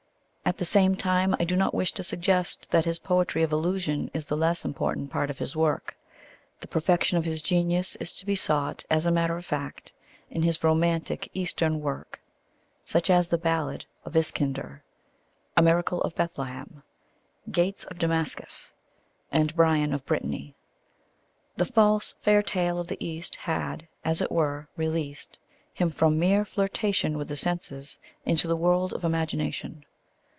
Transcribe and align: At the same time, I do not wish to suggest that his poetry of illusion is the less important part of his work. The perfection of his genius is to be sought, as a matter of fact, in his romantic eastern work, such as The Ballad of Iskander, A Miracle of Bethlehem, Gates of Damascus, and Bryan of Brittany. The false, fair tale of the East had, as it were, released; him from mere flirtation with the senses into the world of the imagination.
At 0.43 0.57
the 0.57 0.65
same 0.65 0.97
time, 0.97 1.33
I 1.39 1.45
do 1.45 1.55
not 1.55 1.73
wish 1.73 1.93
to 1.93 2.03
suggest 2.03 2.71
that 2.71 2.83
his 2.83 2.99
poetry 2.99 3.41
of 3.41 3.53
illusion 3.53 4.11
is 4.13 4.25
the 4.25 4.35
less 4.35 4.65
important 4.65 5.09
part 5.09 5.29
of 5.29 5.39
his 5.39 5.55
work. 5.55 5.95
The 6.59 6.67
perfection 6.67 7.17
of 7.17 7.23
his 7.23 7.41
genius 7.41 7.95
is 7.97 8.11
to 8.19 8.25
be 8.25 8.35
sought, 8.35 8.83
as 8.89 9.05
a 9.05 9.11
matter 9.11 9.37
of 9.37 9.45
fact, 9.45 9.93
in 10.29 10.43
his 10.43 10.61
romantic 10.61 11.29
eastern 11.33 11.79
work, 11.79 12.19
such 12.83 13.09
as 13.09 13.29
The 13.29 13.37
Ballad 13.37 13.85
of 14.03 14.13
Iskander, 14.13 14.83
A 15.55 15.61
Miracle 15.61 16.01
of 16.01 16.15
Bethlehem, 16.17 16.83
Gates 17.49 17.85
of 17.85 17.97
Damascus, 17.97 18.73
and 19.31 19.55
Bryan 19.55 19.93
of 19.93 20.05
Brittany. 20.05 20.53
The 21.55 21.65
false, 21.65 22.15
fair 22.21 22.43
tale 22.43 22.77
of 22.77 22.87
the 22.89 22.97
East 22.99 23.37
had, 23.37 23.87
as 24.03 24.19
it 24.19 24.33
were, 24.33 24.67
released; 24.75 25.39
him 25.73 25.89
from 25.89 26.19
mere 26.19 26.43
flirtation 26.43 27.17
with 27.17 27.29
the 27.29 27.37
senses 27.37 27.99
into 28.25 28.49
the 28.49 28.57
world 28.57 28.91
of 28.91 28.99
the 29.03 29.07
imagination. 29.07 29.85